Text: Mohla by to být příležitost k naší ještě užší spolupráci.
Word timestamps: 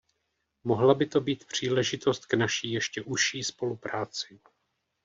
Mohla 0.63 0.93
by 0.93 1.05
to 1.05 1.21
být 1.21 1.45
příležitost 1.45 2.25
k 2.25 2.33
naší 2.33 2.71
ještě 2.71 3.01
užší 3.01 3.43
spolupráci. 3.43 4.39